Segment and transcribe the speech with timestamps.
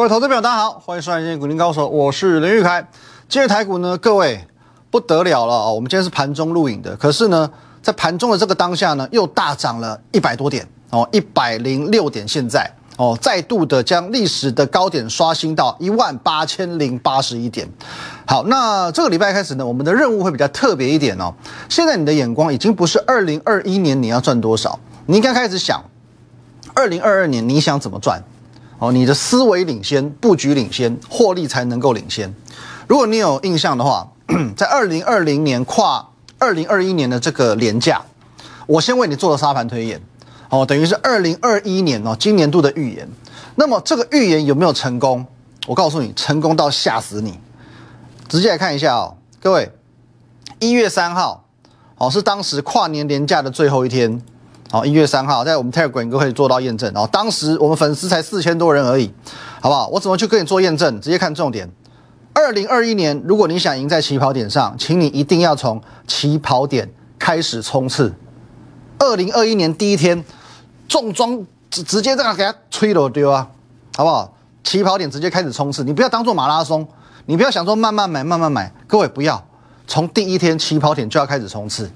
[0.00, 2.88] 各位投资朋友，大家好，欢迎收看《今天股林高手》，我是林玉凯。
[3.28, 4.42] 今日台股呢，各位
[4.90, 5.74] 不得了了哦！
[5.74, 7.50] 我们今天是盘中录影的，可是呢，
[7.82, 17.68] 在盘中的这个当下呢，又大涨了一百多点哦，一百零六点，现在哦，再度的将历史的高点刷新到一万八千零八十一点。
[18.26, 21.30] 好，那这个礼拜开始呢，我们的任务会比较特别一点哦。
[21.68, 25.84] 现在你的眼光已经不是二零二一年你要赚多少，你应该开始想
[26.72, 28.18] 二零二二年你想怎么赚。
[28.80, 32.34] 哦，你的思维领先，布局领先，获利才能够领先。
[32.88, 34.10] 如果你有印象的话，
[34.56, 36.08] 在二零二零年跨
[36.38, 38.00] 二零二一年的这个年假，
[38.66, 40.00] 我先为你做了沙盘推演，
[40.48, 43.06] 哦，等于是二零二一年哦，今年度的预言。
[43.56, 45.26] 那么这个预言有没有成功？
[45.66, 47.38] 我告诉你，成功到吓死你。
[48.30, 49.70] 直接来看一下哦，各位，
[50.58, 51.44] 一月三号，
[51.98, 54.22] 哦，是当时跨年年假的最后一天。
[54.72, 56.92] 好，一月三号，在我们 Telegram 都可以做到验证。
[56.94, 59.12] 然后当时我们粉丝才四千多人而已，
[59.60, 59.88] 好不好？
[59.88, 61.00] 我怎么去跟你做验证？
[61.00, 61.68] 直接看重点。
[62.32, 68.14] 二零二一年，如果你想赢在起跑点上，请你一定要从起跑点开始冲刺。
[68.98, 70.24] 二零二一年第一天，
[70.86, 73.48] 重装直直接这样给他吹了丢啊，
[73.96, 74.32] 好不好？
[74.62, 76.86] 起跑点直接开始冲刺，你不要当做马拉松，
[77.26, 79.44] 你不要想说慢慢买慢慢买，各位不要
[79.88, 81.90] 从第一天起跑点就要开始冲刺。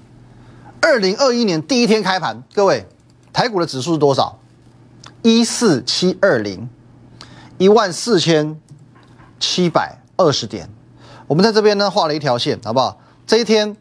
[0.84, 2.86] 二零二一年第一天开盘，各位，
[3.32, 4.38] 台股的指数是多少？
[5.22, 6.68] 一四七二零，
[7.56, 8.60] 一万四千
[9.41, 10.68] 七百二十点。
[11.26, 12.98] 我们在这边呢画了一条线，好不好？
[13.26, 13.74] 这一天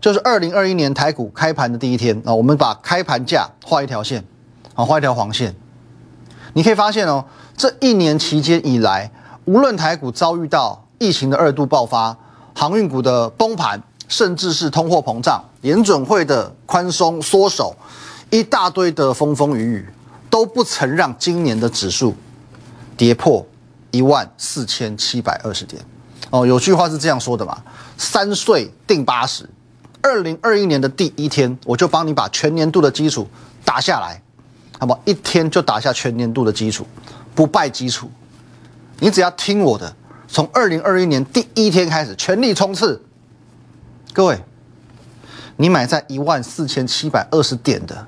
[0.00, 2.34] 就是二零二一年台股开盘的第一天啊。
[2.34, 4.24] 我们把开盘价画一条线，
[4.74, 5.54] 啊，画一条黄线。
[6.52, 9.12] 你可以发现哦，这一年期间以来，
[9.44, 12.18] 无论台股遭遇到疫情的二度爆发，
[12.56, 13.80] 航运股的崩盘。
[14.08, 17.76] 甚至是通货膨胀、联准会的宽松缩手，
[18.30, 19.88] 一大堆的风风雨雨，
[20.28, 22.16] 都不曾让今年的指数
[22.96, 23.46] 跌破
[23.90, 25.80] 一万四千七百二十点。
[26.30, 27.62] 哦，有句话是这样说的嘛：
[27.96, 29.48] 三岁定八十。
[30.00, 33.26] 二零二一年的第一天，我就帮你把全年度的基础
[33.64, 34.22] 打下来，
[34.78, 34.96] 好不？
[35.04, 36.86] 一天就打下全年度的基础，
[37.34, 38.10] 不败基础。
[39.00, 39.94] 你只要听我的，
[40.28, 43.02] 从二零二一年第一天开始，全力冲刺。
[44.12, 44.38] 各位，
[45.56, 48.06] 你买在一万四千七百二十点的，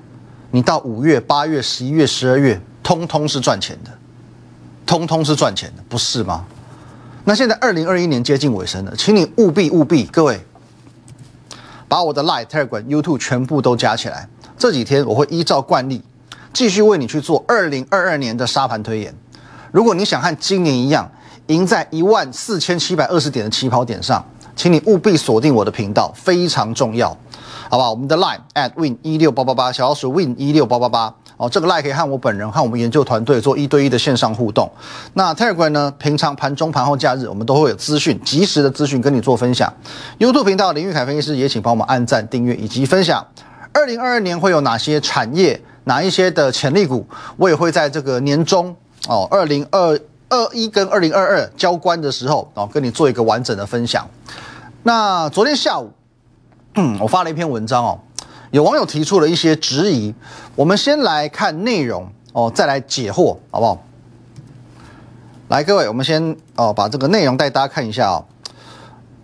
[0.50, 3.90] 你到五月、八月、十一月、十二月，通通是赚钱的，
[4.84, 6.44] 通通是赚钱的，不是吗？
[7.24, 10.40] 那现在二零二一年接近尾声了，请你务必务必，各位，
[11.86, 14.28] 把我的 Line、Telegram、YouTube 全部都加起来。
[14.56, 16.02] 这几天我会依照惯例，
[16.52, 19.14] 继续为你去做二零二二年的沙盘推演。
[19.70, 21.08] 如果你想和今年一样，
[21.46, 24.24] 赢在一万四千七百二十点的起跑点上。
[24.54, 27.08] 请你务必锁定我的频道，非常重要，
[27.68, 27.90] 好不好？
[27.90, 34.70] 我们的 line at win 一六八八八，小老鼠 win 一六八八八哦，这个 line 可以和我本人和我们研究团队做一对一的线上互动。
[35.14, 35.92] 那 Telegram 呢？
[35.98, 39.72] 平常盘中、盘后、假日，我们都会有资讯，及时的资讯跟你做分享。
[40.18, 43.26] YouTube 频道林玉凯分析师也请帮我们按赞、订阅以及分享。
[43.72, 47.06] 二零二二年会有哪些产业、哪一些的潜力股？
[47.36, 48.74] 我也会在这个年终
[49.08, 49.98] 哦，二零二
[50.30, 54.08] 二一跟二零二二交关的时候哦，跟你做一个完整的分享。
[54.84, 55.92] 那昨天下午，
[57.00, 58.00] 我发了一篇文章哦，
[58.52, 60.14] 有网友提出了一些质疑，
[60.54, 63.82] 我们先来看内容哦，再来解惑，好不好？
[65.48, 68.24] 来，各位，我们先哦把这个内容带大家看一下哦。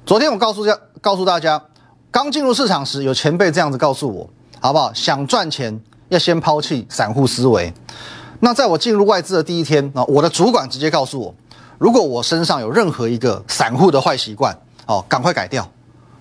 [0.04, 1.62] 昨天我告诉家告诉大家，
[2.10, 4.28] 刚进入市场时，有前辈这样子告诉我，
[4.60, 4.92] 好不好？
[4.92, 7.72] 想赚钱要先抛弃散户思维。
[8.40, 11.34] 那在我进入外资的第一天啊，我的主管直接告诉我，
[11.78, 15.66] 如果我身上有任何一个散户的坏习惯，哦，赶快改掉，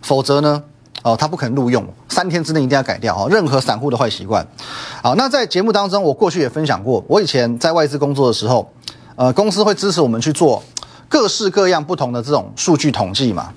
[0.01, 0.63] 否则呢，
[1.03, 3.27] 哦，他不肯录用，三天之内一定要改掉哦。
[3.29, 4.45] 任何散户的坏习惯，
[5.03, 8.69] 好，那在节目当中，我过去也分享过，我以前在外资工作的时候，
[9.15, 10.63] 呃，公司会支持我们去做
[11.09, 13.51] 各式各样不同的这种数据统计嘛。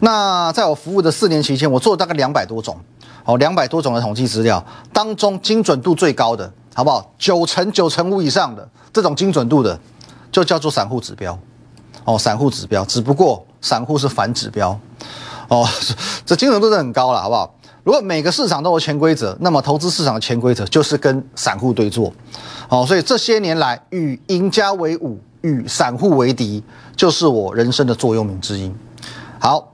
[0.00, 2.76] 那在我服务的四年期间，我做了大概两百多种，
[3.24, 7.12] 哦，两百多种的统计资料当中，精准度最高的，好不好？
[7.18, 9.76] 九成九成五以上的这种精准度的，
[10.30, 11.36] 就叫做散户指标。
[12.04, 14.78] 哦，散户指标，只不过散户是反指标，
[15.48, 15.66] 哦，
[16.24, 17.52] 这精准度是很高了，好不好？
[17.82, 22.12] 如果每个市场都有潜规则，那么投资市场的潜规则就是跟散户对坐，
[22.68, 26.62] 哦，所以这些年来与赢家为伍，与散户为敌，
[26.94, 28.72] 就是我人生的座右铭之一。
[29.40, 29.72] 好，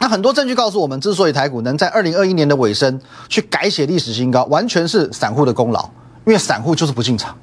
[0.00, 5.88] 那很多证据告诉我们，之所以台股能在二零二一年的尾声去改写历史新高，完全是散户的功劳，
[6.24, 7.36] 因为散户就是不进场，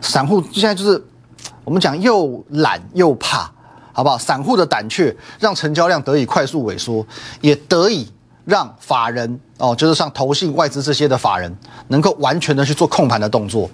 [0.00, 1.04] 散户现在就是
[1.64, 3.50] 我们讲又懒又怕。
[3.94, 4.16] 好不好？
[4.16, 7.06] 散户的胆怯让成交量得以快速萎缩，
[7.42, 8.10] 也得以
[8.46, 11.54] 让法人哦，就是像投信、外资这些的法人
[11.88, 13.70] 能够完全的去做控盘的动作。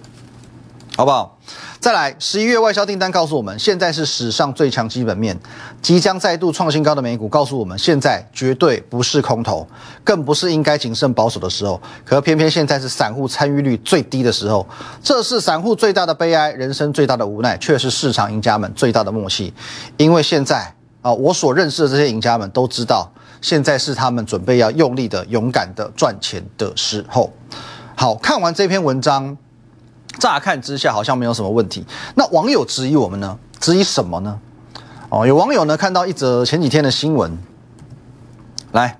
[0.99, 1.39] 好不好？
[1.79, 5.39] 再来，十一月外销订单告诉我们，现在是史上最强基本面，
[5.81, 9.65] 即将再度创新高的美股告诉我们，现在绝对不是空头，
[10.03, 11.81] 更不是应该谨慎保守的时候。
[12.05, 14.67] 可偏偏现在是散户参与率最低的时候，
[15.01, 19.55] 这是散户最大的悲哀，人生最大的无奈，却是市场赢家们最大的默契。
[19.99, 23.09] 因为现在啊，我所认识的这些赢家们都知道，
[23.41, 27.33] 现在是他们准备要用力的、勇敢的赚钱的时候。
[27.95, 29.39] 好看完这篇文章。
[30.19, 33.39] 乍看之下好像没有什么问题，那网友质疑我们呢？
[33.61, 34.39] 质疑什么呢？
[35.09, 37.39] 哦，有网友呢看到一则前几天的新闻，
[38.73, 38.99] 来，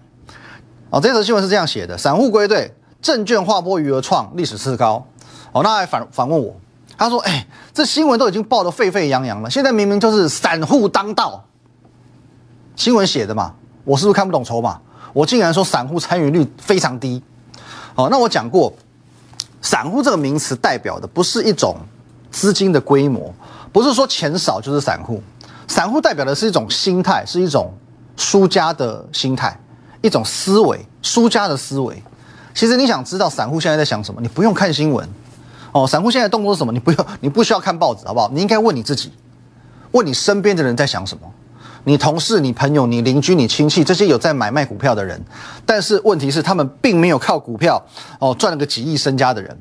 [0.91, 5.07] 哦，这则新闻是这样写的：散户归队，证券划拨余额创历史次高。
[5.53, 6.55] 哦，那还反反问我，
[6.97, 11.45] 他说：“哎，这新闻都已经报得沸沸扬扬了，现在明明就是散户当道，
[12.75, 13.55] 新闻写的嘛，
[13.85, 14.81] 我是不是看不懂筹码？
[15.13, 17.23] 我竟然说散户参与率非常低。
[17.95, 18.73] 哦，那我讲过。”
[19.61, 21.77] 散户这个名词代表的不是一种
[22.31, 23.35] 资金的规模，
[23.73, 25.23] 不是说钱少就是散户。
[25.67, 27.73] 散户代表的是一种心态，是一种
[28.17, 29.59] 输家的心态，
[30.01, 32.03] 一种思维，输家的思维。
[32.55, 35.09] 其实你想知道散户现在在想什么，你不用看新闻
[35.73, 35.87] 哦。
[35.87, 36.73] 散户现在动作是什么？
[36.73, 38.31] 你不用，你不需要看报纸，好不好？
[38.33, 39.13] 你应该问你自己，
[39.91, 41.31] 问你身边的人在想什么。
[41.89, 45.19] 你同事、你朋友、你邻居、你亲戚，这些有在买卖股票的人，
[45.65, 47.83] 但是问题是他们并没有靠股票
[48.19, 49.59] 哦赚了个几亿身家的人，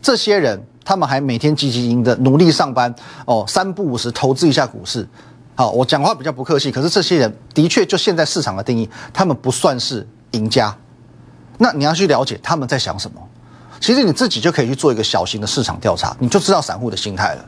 [0.00, 2.94] 这些人他们还每天积极营的努力上班
[3.26, 5.04] 哦，三不五时投资一下股市。
[5.56, 10.72] 好，我讲话比较不客气，可是这些人的确就现在市场的定义，他们不算是赢家。
[11.58, 13.20] 那你要去了解他们在想什么，
[13.80, 17.44] 其实你自己就可以去做一个小型的市场调查，你就知道散户的心态了。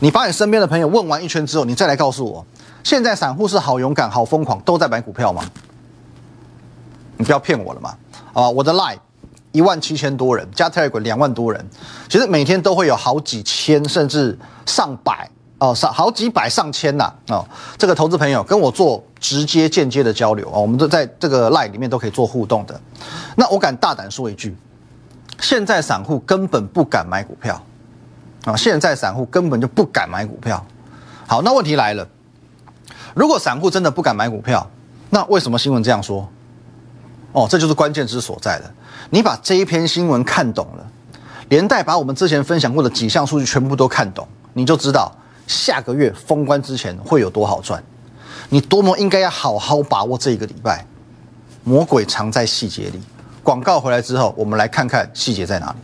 [0.00, 2.44] 你把你身边的朋友问完一圈之后，你再来告诉我。
[2.86, 5.42] 现在散户是好勇敢、好疯狂，都在买股票吗？
[7.16, 7.96] 你不要骗我了嘛！
[8.32, 8.96] 啊，我的 Line
[9.50, 11.68] 一万七千多人，加 Telegram 两万多人，
[12.08, 15.28] 其实每天都会有好几千甚至上百
[15.58, 17.44] 哦，上好几百上千呐哦，
[17.76, 22.80] 这个投资朋友跟我做直接间接的交流啊，我们都在这个 Line 里面都可以做互动的。
[23.34, 24.56] 那我敢大胆说一句，
[25.40, 27.60] 现在散户根本不敢买股票
[28.44, 28.54] 啊！
[28.54, 30.64] 现在散户根本就不敢买股票。
[31.26, 32.06] 好，那问题来了。
[33.16, 34.70] 如果散户真的不敢买股票，
[35.08, 36.28] 那为什么新闻这样说？
[37.32, 38.70] 哦，这就是关键之所在了。
[39.08, 40.86] 你把这一篇新闻看懂了，
[41.48, 45.10] 连带把我们之前分享过的几项数据全部都看懂，你就知道
[45.46, 47.82] 下个月封关之前会有多好赚。
[48.50, 50.84] 你多么应该要好好把握这一个礼拜。
[51.64, 53.00] 魔鬼藏在细节里。
[53.42, 55.76] 广告回来之后，我们来看看细节在哪里。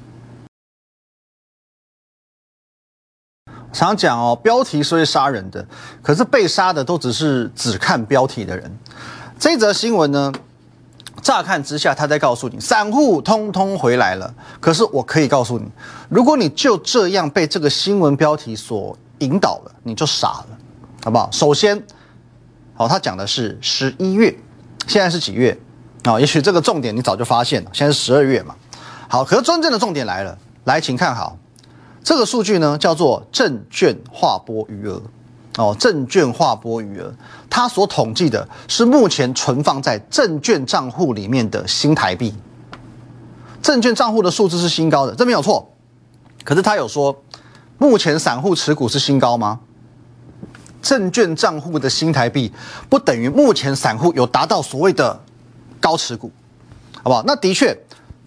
[3.72, 5.66] 常讲哦，标题是会杀人的，
[6.02, 8.70] 可是被杀的都只是只看标题的人。
[9.38, 10.32] 这则新闻呢，
[11.22, 14.32] 乍看之下他在告诉你，散户通通回来了。
[14.60, 15.64] 可是我可以告诉你，
[16.08, 20.46] 如果你就这样被这个新闻标题所引导了，你就傻了，
[21.04, 21.28] 好不好？
[21.32, 21.82] 首先，
[22.74, 24.36] 好，他讲的是十一月，
[24.86, 25.58] 现在是几月？
[26.04, 28.54] 啊，也许这个重点你早就发现了，现在是十二月嘛。
[29.08, 31.36] 好，可是真正的重点来了，来，请看好。
[32.04, 35.00] 这个数据呢，叫做证券划拨余额，
[35.56, 37.14] 哦，证券划拨余额，
[37.48, 42.34] 它所统计的是目前存放在证券账户里面的新台币。
[43.62, 45.72] 证券账户的数字是新高的，这没有错。
[46.42, 47.16] 可是他有说，
[47.78, 49.60] 目前散户持股是新高吗？
[50.82, 52.52] 证券账户的新台币
[52.88, 55.20] 不等于目前散户有达到所谓的
[55.78, 56.32] 高持股，
[56.96, 57.22] 好不好？
[57.24, 57.78] 那的确。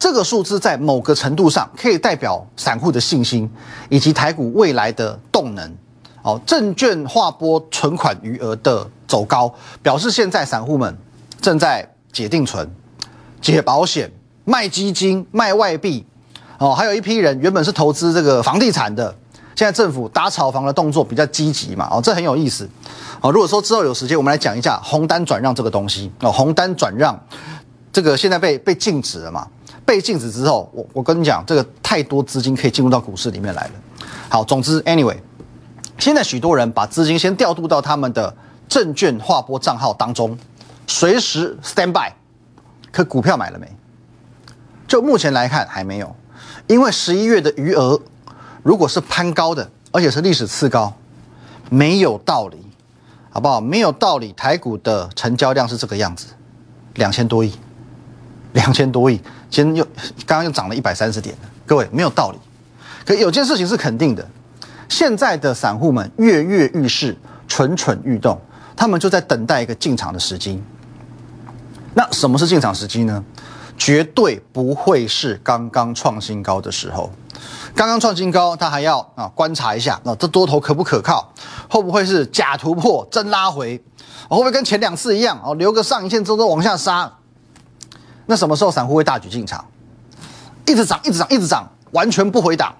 [0.05, 3.49] 这个数字在某个程度上可以代表散户的信心，
[3.89, 5.75] 以及台股未来的动能。
[6.21, 10.95] 哦，证券划拨存款余额的走高，表示现在散户们
[11.41, 12.69] 正在解定存、
[13.41, 14.11] 解保险、
[14.43, 16.05] 卖基金、卖外币。
[16.59, 19.09] 哦，还有一批人原本是投资这个房地产的，
[19.55, 21.89] 现在政府打炒房的动作比较积极嘛。
[21.89, 22.69] 哦，这很有意思。
[23.21, 26.11] 哦，如果说之后有时间，我们来讲一下红单转让这个东西。
[26.19, 27.19] 哦，红单转让
[27.91, 29.47] 这个现在被被禁止了嘛？
[29.85, 33.71] 被禁止之后，我我跟你讲，这个太多资金可以进入到股市里面来了。
[34.27, 35.17] 好，总之，anyway，
[35.99, 38.35] 现在许多人把资金先调度到他们的
[38.67, 40.37] 证券划拨账号当中，
[40.87, 42.11] 随时 stand by。
[42.91, 43.67] 可股票买了没？
[44.87, 46.15] 就目前来看还没有，
[46.67, 47.99] 因为十一月的余额
[48.63, 50.93] 如果是攀高的，而且是历史次高，
[51.69, 52.57] 没有道理，
[53.29, 53.59] 好不好？
[53.59, 56.27] 没有道理，台股的成交量是这个样子，
[56.95, 57.53] 两千多亿。
[58.55, 59.83] 两千多亿，今天又
[60.25, 61.35] 刚刚又涨了一百三十点
[61.65, 62.39] 各位没有道理。
[63.05, 64.27] 可有件事情是肯定的，
[64.89, 67.15] 现在的散户们跃跃欲试，
[67.47, 68.39] 蠢蠢欲动，
[68.75, 70.61] 他们就在等待一个进场的时机。
[71.93, 73.23] 那什么是进场时机呢？
[73.77, 77.11] 绝对不会是刚刚创新高的时候。
[77.75, 81.29] 刚刚创新高，他还要啊观察一下，那这多头可不可靠？
[81.69, 83.77] 会不会是假突破真拉回？
[84.29, 87.11] 会不会跟前两次一样哦，留个上影线之后往下杀？
[88.25, 89.65] 那什么时候散户会大举进场？
[90.65, 92.75] 一直涨，一直涨，一直涨，完全不回档，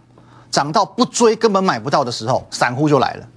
[0.50, 3.28] 涨到不追根本买不到的时候，散户就来了。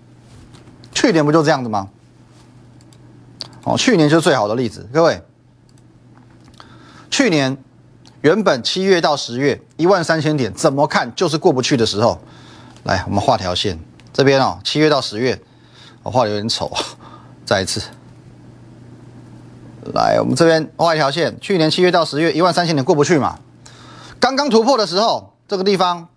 [0.92, 1.88] 去年不就这样子吗？
[3.64, 5.22] 哦，去年就是最好的例子，各位。
[7.10, 7.56] 去年
[8.22, 12.18] 原本七月到十月一万三千点，怎么看就是过不去的时候。
[12.84, 13.78] 来，我们画条线，
[14.12, 15.38] 这边哦，七月到十月，
[16.02, 16.72] 我画的有点丑，
[17.44, 17.82] 再一次。
[19.94, 23.38] 来，我们这边画一条线，去年七月到十月一万三千点过不去嘛？
[24.20, 26.08] 刚刚突破的时候，这个地方，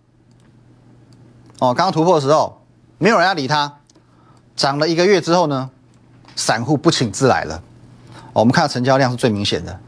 [1.59, 2.61] 哦，刚刚突破的时候，
[2.97, 3.73] 没有人要理它。
[4.55, 5.69] 涨了一个月之后呢，
[6.35, 7.61] 散户不请自来了。
[8.33, 9.79] 我们看成交量是最明显的。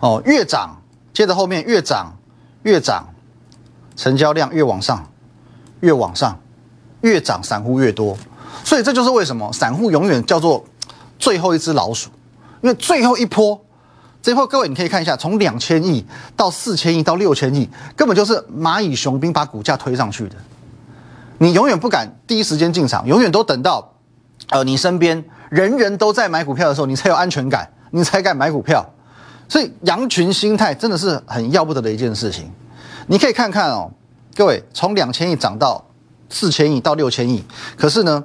[0.00, 0.82] 哦，越涨，
[1.12, 2.16] 接着后面越涨，
[2.62, 3.08] 越涨，
[3.96, 5.10] 成交量越往上，
[5.80, 6.38] 越往上，
[7.00, 8.16] 越涨，散户越多。
[8.64, 10.64] 所以这就是为什么散户永远叫做
[11.18, 12.10] 最后一只老鼠，
[12.60, 13.58] 因为最后一波，
[14.22, 16.04] 这波各位你可以看一下，从两千亿
[16.36, 20.36] 到四千亿到六千亿，根本就是蚂蚁雄兵把股价推上去的。
[21.38, 23.94] 你永远不敢第一时间进场，永远都等到，
[24.50, 28.84] 呃，你身边人人都在买股票的时候，你才有安全感，你才敢买股票。
[29.48, 32.50] 所以羊群心态真的是很要不得的一件事情。
[33.06, 33.90] 你可以看看哦，
[34.36, 35.82] 各位从两千亿涨到
[36.28, 37.42] 四千亿到六千亿，
[37.76, 38.22] 可是呢，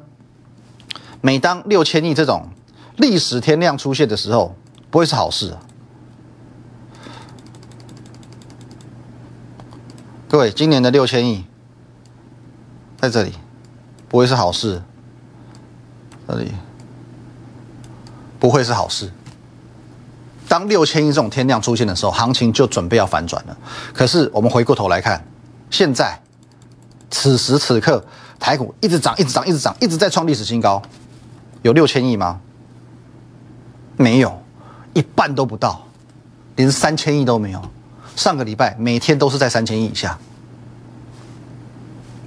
[1.22, 2.44] 每当六千亿这种
[2.97, 4.55] 历史天量出现的时候，
[4.89, 5.55] 不会是好事。
[10.27, 11.45] 各位，今年的六千亿
[12.97, 13.33] 在这里，
[14.09, 14.81] 不会是好事。
[16.27, 16.51] 这里
[18.39, 19.11] 不会是好事。
[20.47, 23.57] 当六千亿这种天量出现的时候，行情就准备要反转了。
[23.93, 25.23] 可是我们回过头来看，
[25.69, 26.19] 现在
[27.11, 28.03] 此时此刻，
[28.39, 30.81] 台股一直涨，一直涨，一直涨，一直在创历史新高，
[31.61, 32.41] 有六千亿吗？
[33.97, 34.41] 没有，
[34.93, 35.85] 一半都不到，
[36.55, 37.61] 连三千亿都没有。
[38.15, 40.17] 上个礼拜每天都是在三千亿以下，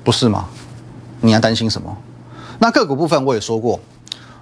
[0.04, 0.46] 不是吗？
[1.20, 1.96] 你要担心什么？
[2.58, 3.78] 那个股部分我也说过，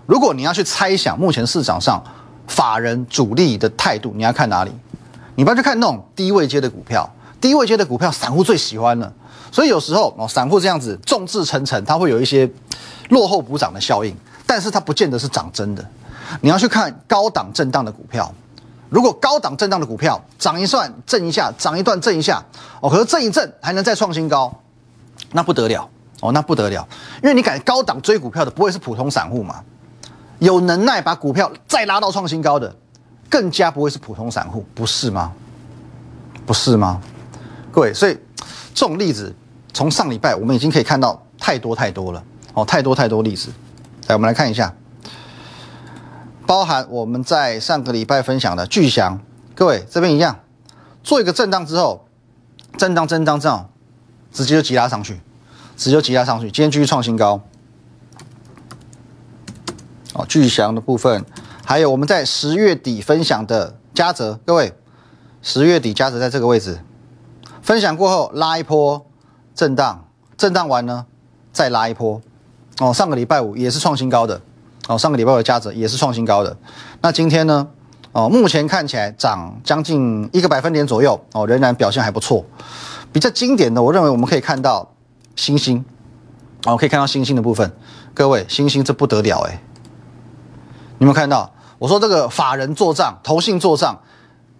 [0.06, 2.02] 如果你要去猜想目前市场上。
[2.48, 4.70] 法人主力的态度，你要看哪里？
[5.34, 9.12] 你不要去看那种低位阶的股票，低位阶的股票散户最喜欢了。
[9.50, 12.48] 所以有时候哦，散户这样子众志成城，它会有一些
[13.08, 14.14] 落后补涨的效应，
[14.46, 15.84] 但是它不见得是涨真的。
[16.40, 18.32] 你要去看高档震荡的股票，
[18.88, 22.44] 如果高档震荡的股票涨一算震一下，涨一段震一下，
[22.80, 24.52] 哦，可是震一震还能再创新高，
[25.32, 25.88] 那不得了
[26.20, 26.86] 哦，那不得了，
[27.22, 29.62] 因为你敢高档追股票的不会是普通散户嘛？
[30.38, 32.74] 有能耐把股票再拉到创新高的，
[33.28, 35.32] 更加不会是普通散户，不是吗？
[36.44, 37.00] 不是吗？
[37.72, 38.16] 各位，所以
[38.74, 39.34] 这种例子
[39.72, 42.22] 从上礼拜我们已经可以看到太多太多了
[42.54, 43.50] 哦，太多太多例子。
[44.06, 44.72] 来，我们来看一下，
[46.46, 49.20] 包含我们在上个礼拜分享的巨翔，
[49.54, 50.38] 各位这边一样，
[51.02, 52.06] 做一个震荡之后，
[52.78, 53.68] 震荡震荡震荡，
[54.32, 55.20] 直接就急拉上去，
[55.76, 57.40] 直接就急拉上去，今天继续创新高。
[60.14, 61.24] 哦，巨祥的部分，
[61.64, 64.72] 还有我们在十月底分享的嘉泽，各位，
[65.42, 66.78] 十月底嘉泽在这个位置
[67.60, 69.04] 分享过后拉一波
[69.52, 71.06] 震荡，震荡完呢
[71.52, 72.22] 再拉一波。
[72.78, 74.40] 哦，上个礼拜五也是创新高的，
[74.86, 76.56] 哦，上个礼拜的嘉泽也是创新高的。
[77.00, 77.66] 那今天呢？
[78.12, 82.42] 哦，目前看起来涨将近一个百分点左右，哦，仍然表现还不错。
[83.12, 84.90] 比较经典的，我认为我们可以看到
[85.34, 85.84] 星星，
[86.64, 87.70] 哦，可以看到星星的部分，
[88.14, 89.60] 各位，星星这不得了哎。
[90.98, 91.52] 你有没有看到？
[91.78, 94.00] 我说这个法人做账、投信做账，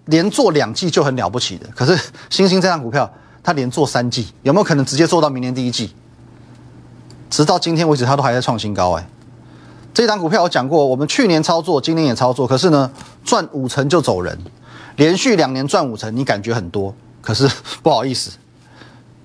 [0.05, 1.67] 连做两季就很了不起的。
[1.75, 1.97] 可是
[2.29, 3.11] 星星这张股票，
[3.43, 5.95] 它连做三季，有没有可能直接做到明年第一季？
[7.31, 8.93] 直到今天为止，它都还在创新高。
[8.93, 9.09] 哎，
[9.97, 12.93] 这张股票我讲过，我们去年操作，今年也操作，可是呢，
[13.25, 14.39] 赚五成就走人，
[14.97, 17.51] 连续两年赚五成，你感觉很多，可是
[17.83, 18.33] 不好意思，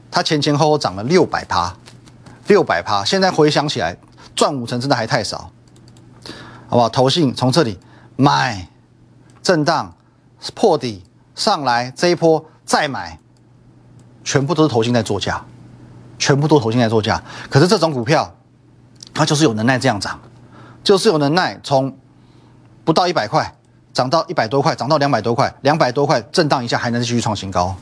[0.09, 1.75] 它前前后后涨了六百趴，
[2.47, 3.03] 六百趴。
[3.03, 3.97] 现在回想起来，
[4.33, 5.51] 赚五成真的还太少。
[6.69, 6.87] 好不好？
[6.87, 7.77] 投信从这里
[8.15, 8.69] 买，
[9.43, 9.93] 震荡
[10.55, 11.03] 破底
[11.35, 13.19] 上来，这一波再买，
[14.23, 15.43] 全部都是投信在做价，
[16.17, 17.21] 全部都投信在做价。
[17.49, 18.33] 可是这种股票，
[19.13, 20.17] 它就是有能耐这样涨，
[20.83, 21.95] 就是有能耐从
[22.83, 23.53] 不到一百块
[23.93, 27.75] 涨到一百多块，涨到两百多块，两百多块震荡一下还能继续创新高。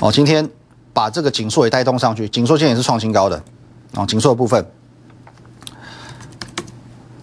[0.00, 0.48] 哦，今天
[0.92, 3.42] 把这个紧缩也带动上去，紧缩线也是创新高的。
[3.94, 4.66] 哦，紧缩的部分。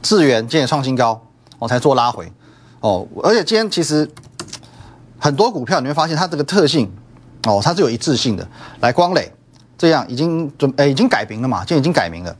[0.01, 1.21] 智源今天创新高，
[1.57, 2.31] 我才做拉回，
[2.79, 4.09] 哦，而且今天其实
[5.17, 6.89] 很多股票你会发现它这个特性，
[7.43, 8.47] 哦，它是有一致性的。
[8.79, 9.31] 来，光磊
[9.77, 12.35] 这样已经准诶已经改名了嘛，今天已经改名了。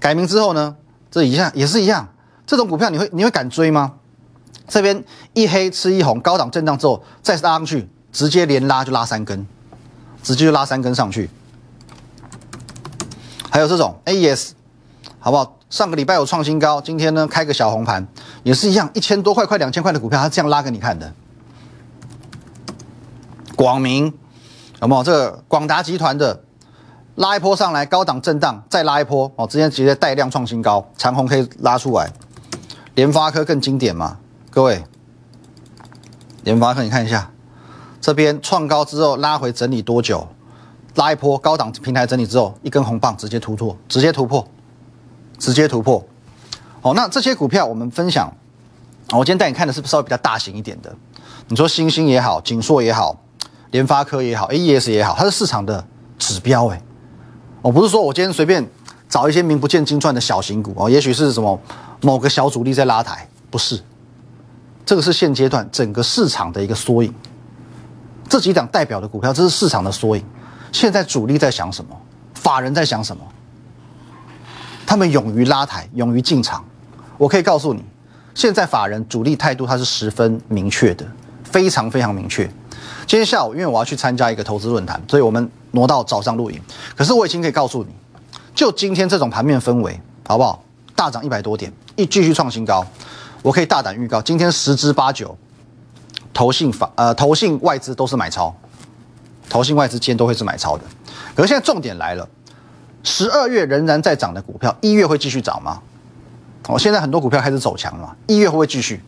[0.00, 0.74] 改名之后呢，
[1.14, 2.08] 这一样也是一样，
[2.44, 3.92] 这种股票你会你会敢追吗？
[4.66, 9.46] 这边一黑吃一红，高档震荡之后再拉上去，直接连拉就拉三根，
[10.24, 11.30] 直接就拉三根上去。
[13.48, 14.50] 还有这种 AES，
[15.20, 15.56] 好不好？
[15.70, 18.04] 上个礼拜有创新高，今天呢开个小红盘，
[18.42, 21.14] 也是一样，一千多块快两千块的股票，它这样拉给你看的。
[23.54, 24.12] 广明，
[24.82, 26.42] 有没有这个广达集团的
[27.16, 32.12] 拉一波上来，高档震荡再拉一波哦，之前直接带量创新高，长虹可以拉出来。
[32.94, 34.18] 联发科更经典嘛，
[34.50, 34.84] 各位，
[36.42, 37.30] 联发科你看一下，
[38.00, 40.26] 这边创高之后拉回整理多久？
[40.96, 44.46] 拉一波高档平台整理之后，一根红棒直接突破，直接突破，
[45.38, 46.04] 直接突破。
[46.82, 48.32] 哦，那这些股票我们分享，
[49.10, 50.94] 我今天带你看的是不是稍微比较大型一点的，
[51.48, 53.20] 你说星星也好，锦硕也好。
[53.70, 55.84] 联发科也好，AES 也好，它是市场的
[56.16, 56.80] 指标哎。
[57.64, 58.62] 我不是说我今天随便
[59.08, 61.58] 找一些名不见经传的小型股哦，也许是什么
[62.02, 63.80] 某个小主力在拉抬，不是。
[64.84, 67.10] 这个是现阶段整个市场的一个缩影。
[68.28, 70.22] 这几档代表的股票，这是市场的缩影。
[70.72, 71.98] 现在主力在想什么？
[72.34, 73.22] 法人在想什么？
[74.86, 76.62] 他们勇于拉抬，勇于进场。
[77.16, 77.82] 我可以告诉你，
[78.34, 81.06] 现在法人主力态度它是十分明确的，
[81.42, 82.46] 非常非常明确。
[83.06, 86.60] 今天下午，因为我要去参加一个投资论坛，所以我们挪到早上录影。
[86.96, 87.90] 可是我已经可以告诉你，
[88.54, 90.62] 就今天这种盘面氛围，好不好？
[90.96, 92.84] 大涨一百多点，一继续创新高，
[93.42, 95.36] 我可以大胆预告，今天十之八九，
[96.32, 98.54] 投信法呃投信外资都是买超，
[99.50, 100.84] 投信外资今天都会是买超的。
[101.34, 102.26] 可是现在重点来了，
[103.02, 105.82] 十二月仍然在涨的股票，一月会继续涨吗？
[106.68, 109.02] 哦，现在很多股票开始走强了，一月会不会继续？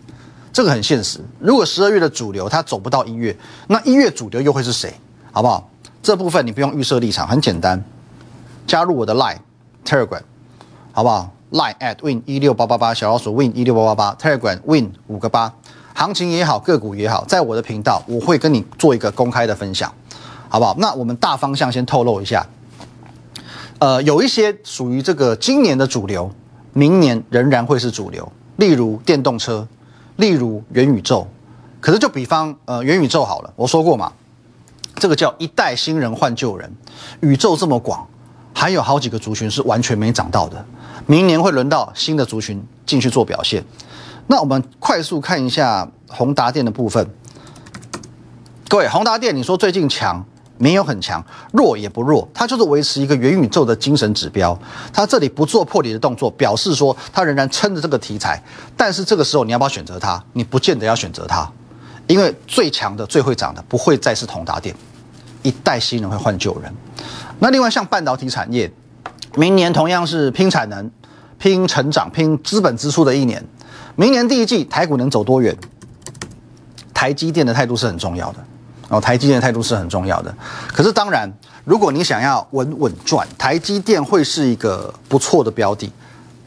[0.57, 1.21] 这个很现实。
[1.39, 3.37] 如果十二月的主流它走不到一月，
[3.67, 4.91] 那一月主流又会是谁？
[5.31, 5.69] 好不好？
[6.03, 7.85] 这部分你不用预设立场，很简单，
[8.67, 9.37] 加入我的 Line
[9.85, 10.23] Telegram，
[10.93, 15.53] 好不好？Line at win 一六八八八，小老鼠 win 一六八八八，Telegram win 五个八，
[15.93, 19.93] 行情也好，个股也好，在我的频道我会跟你做一个公开的分享，
[20.49, 20.75] 好不好？
[20.79, 22.47] 那我们大方向先透露一下，
[23.79, 26.31] 呃，有一些属于这个今年的主流，
[26.73, 29.69] 明年仍然会是主流，例如电动车。
[30.17, 31.27] 例如元宇宙，
[31.81, 34.13] 可是就比方呃元宇宙好了，我说过嘛，
[34.95, 36.73] 这个叫一代新人换旧人，
[37.21, 38.07] 宇宙这么广，
[38.55, 40.65] 还有好几个族群是完全没涨到的，
[41.07, 43.65] 明年会轮到新的族群进去做表现。
[44.27, 47.09] 那我们快速看一下宏达电的部分，
[48.69, 50.25] 各位宏达电，你说最近强？
[50.59, 54.59] 没有很强，弱也不弱，它就是维持一个元宇宙的精神指标。
[54.93, 58.43] 它这里不做破底的动作，表示说它仍然撑着这个题材。
[58.77, 60.23] 但是这个时候你要不要选择它？
[60.33, 61.51] 你不见得要选择它，
[62.07, 64.75] 因为最强的、最会涨的不会再是同达电，
[65.43, 66.73] 一代新人会换旧人。
[67.39, 68.73] 那另外像半导体产业，
[69.37, 70.91] 明年同样是拼产能、
[71.39, 73.45] 拼成长、拼资本支出的一年。
[73.95, 75.55] 明年第一季台股能走多远？
[76.95, 78.39] 台积电的态度是很重要的。
[78.89, 80.35] 哦，台积电的态度是很重要的。
[80.69, 81.29] 可是当然，
[81.65, 85.91] 如果你想要稳稳赚，台积电会是一个不错的标的，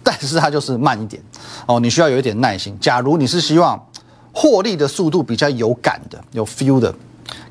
[0.03, 1.21] 但是它就是慢一点。
[1.65, 2.77] 哦，你需要有一点耐心。
[2.79, 3.77] 假如你是希望
[4.31, 6.93] 获利的速度比较有感的、有 feel 的，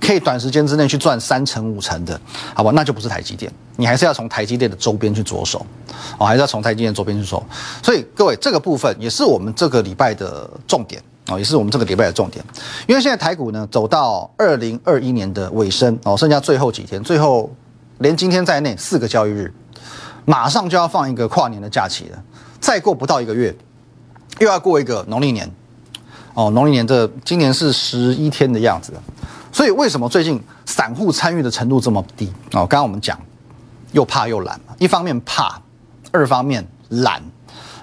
[0.01, 2.19] 可以短时间之内去赚三成五成的，
[2.55, 2.71] 好吧？
[2.75, 5.65] 那就不是台积电，你还是要从台积电的周边去着手。
[6.17, 7.45] 哦，还是要从台积电周边去手。
[7.83, 11.03] 所以各位，这个部分也是我们这个礼拜的重点。
[11.29, 12.43] 哦，也是我们这个礼拜的重点，
[12.87, 17.55] 因为现在台股呢走到二零二一年的尾声哦，剩下最后几天，最后
[17.99, 19.53] 连今天在内四个交易日，
[20.25, 22.23] 马上就要放一个跨年的假期了，
[22.59, 23.55] 再过不到一个月，
[24.39, 25.51] 又要过一个农历年
[26.33, 28.95] 哦，农历年这今年是十一天的样子，
[29.53, 32.65] 所以为什么最近散户参与的程度这么低哦？
[32.67, 33.21] 刚刚我们讲
[33.93, 35.61] 又怕又懒，一方面怕，
[36.11, 37.23] 二方面懒，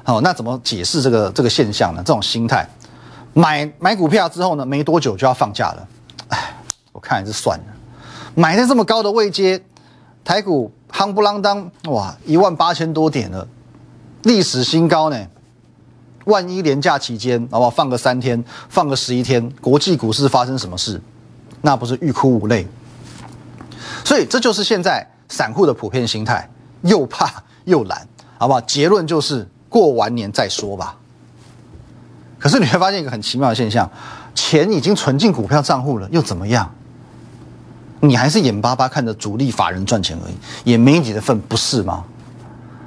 [0.05, 2.01] 哦，那怎么解释这个这个现象呢？
[2.03, 2.67] 这种心态。
[3.37, 5.87] 买买股票之后呢，没多久就要放假了，
[6.29, 6.55] 哎，
[6.93, 7.65] 我看还是算了。
[8.33, 9.61] 买在这么高的位阶，
[10.23, 13.45] 台股夯不啷当，哇，一万八千多点了，
[14.23, 15.27] 历史新高呢。
[16.23, 17.69] 万一连假期间，好不好？
[17.69, 20.99] 放个三天，放个十一天，国际股市发生什么事，
[21.61, 22.65] 那不是欲哭无泪？
[24.05, 26.49] 所以这就是现在散户的普遍心态，
[26.83, 28.61] 又怕又懒，好不好？
[28.61, 30.97] 结论就是过完年再说吧。
[32.45, 33.89] 可是你会发现一个很奇妙的现象，
[34.36, 36.71] 钱已经存进股票账户了，又怎么样？
[38.01, 42.03] 你还是眼巴巴看着主力法人赚钱而已，也没你的份，不是吗？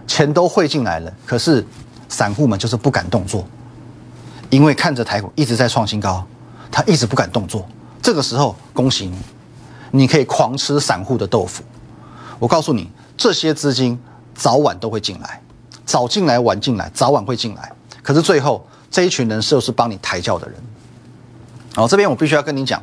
[0.06, 1.66] 钱都汇进来了，可是
[2.08, 3.44] 散户们就是不敢动作，
[4.48, 6.24] 因为看着台股一直在创新高，
[6.70, 7.66] 他一直不敢动作。
[8.00, 9.18] 这个时候，恭喜你，
[9.90, 11.64] 你可以狂吃散户的豆腐。
[12.38, 13.98] 我告诉你，这些资金
[14.36, 15.42] 早晚都会进来，
[15.84, 17.72] 早进来晚进来，早晚会进来。
[18.04, 20.56] 可是最后这一群人就是帮你抬轿的人。
[21.74, 22.82] 好，这边我必须要跟你讲，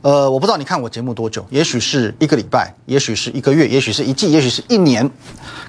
[0.00, 5.10] 呃，我不知道你看我节目多久，也许是一个礼拜，也许是一个月，也许是一季，也许是一年。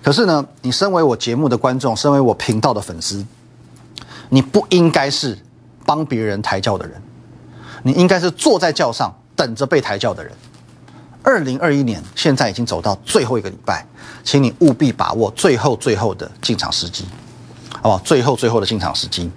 [0.01, 3.25] 可是呢，你身为我节目的观众，身为我频道的粉丝，
[4.29, 5.37] 你不应该是
[5.85, 7.01] 帮别人抬轿的人，
[7.83, 10.31] 你应该是坐在轿上等着被抬轿的人。
[11.21, 13.85] 二零二一年现在已经走到最后一个礼拜，
[14.23, 17.05] 请你务必把握最后最后的进场时机，
[17.83, 17.99] 好不好？
[17.99, 19.29] 最后最后的进场时机，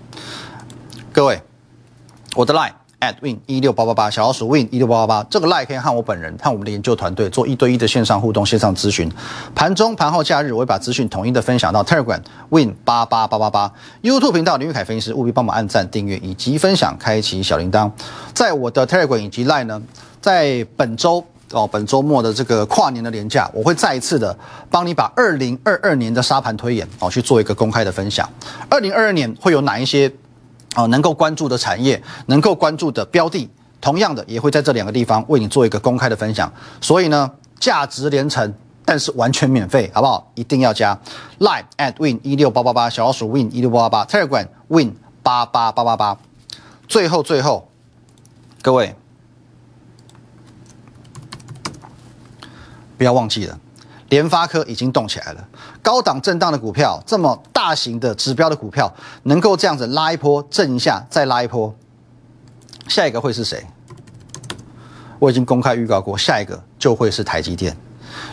[1.13, 1.43] 各位，
[2.37, 2.73] 我的 line。
[2.99, 9.07] at win 一六八八八小老鼠 win 一六八八八，这个 like 可以和我本人、和我们的研究团队做一对一的线上互动、线上咨询。
[9.55, 13.71] 盘中、盘后、假日，我会把资讯统一的分享到 Telegram win 八八八八八
[14.03, 17.91] YouTube 频道林玉凯分析师，务必帮忙按赞、订阅以及分享，开启小铃铛。
[18.33, 19.83] 在我的 Telegram 以及 line 呢，
[20.23, 24.37] 在本周哦，本周末的这个跨年的年假，我会再一次的
[24.71, 28.29] 帮你把二零二二年的沙盘推演哦去做一个公开的分享。
[28.69, 30.13] 二零二二年会有哪一些？
[30.75, 33.49] 啊，能够关注的产业，能够关注的标的，
[33.81, 36.53] 同样的也会在这两个地方为你做一个公开的分享。
[36.83, 38.53] 所以呢，价值连城，
[38.85, 40.31] 但是完全免费，好不好？
[40.35, 40.95] 一定要加
[41.39, 46.19] live at win 一六八八八小老鼠 win 一六八八八 Telegram win 八八八八八。
[46.87, 47.67] 最后最后，
[48.61, 48.95] 各位
[52.97, 53.59] 不要忘记了。
[54.09, 55.49] 联发科已经动起来了，
[55.83, 58.89] 高档震荡的股票，这么大型的指标的股票，
[59.25, 61.75] 能够这样子拉一波，震一下，再拉一波，
[62.87, 63.67] 下一个会是谁？
[65.19, 67.77] 我已经公开预告过，下一个就会是台积电。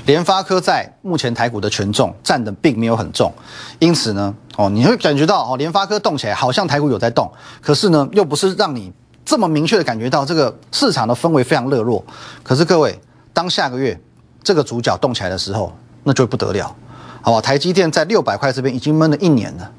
[0.05, 3.33] 联发科在目前台股的权重占的并没有很重，
[3.79, 7.27] 因此呢，哦，你会感觉到哦，联发科动起来，好像台股有在动，
[7.61, 8.93] 可是呢，又不是让你
[9.25, 12.05] 这么明确的感觉到这个市场的氛围非常热络。
[12.43, 13.01] 可是各位，
[13.33, 13.99] 当下个月。
[14.43, 15.71] 这个主角动起来的时候，
[16.03, 16.75] 那就不得了，
[17.21, 17.39] 好吧？
[17.39, 19.71] 台积电在六百块这边已经闷了一年了，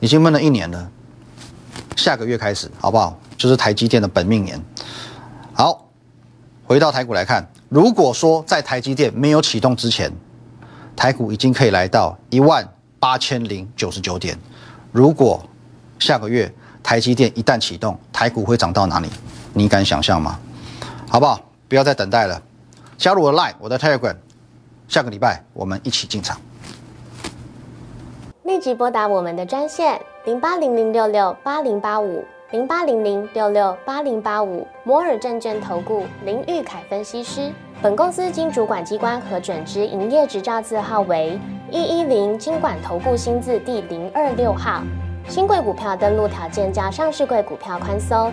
[0.00, 0.90] 已经闷了一年了。
[1.96, 3.18] 下个月开始，好不好？
[3.36, 4.60] 就是台积电的本命年。
[5.52, 5.88] 好，
[6.64, 10.12] 回到台股来看，如果说在台积电没有启动之前，
[10.96, 14.36] 台股已经可以来到一万八千零九十九点。
[14.90, 15.40] 如果
[15.98, 16.52] 下个月
[16.82, 19.08] 台积电一旦启动，台股会涨到哪里？
[19.52, 20.38] 你敢想象吗？
[21.08, 21.40] 好不好？
[21.68, 22.42] 不要再等待了。
[22.98, 24.16] 加入我的 Line，我的 Telegram，
[24.88, 26.36] 下个礼拜我们一起进场。
[28.42, 37.52] 立即拨打我们的专线零八零零六六八零八五零八零零六六八零八五摩尔证券投顾林玉凯分析师。
[37.80, 41.38] 本公司经主管机关核准之营业执照字号为
[41.70, 44.82] 一一零金管投顾新字第零二六号。
[45.28, 48.32] 新贵股票登录条件较上市贵股票宽松，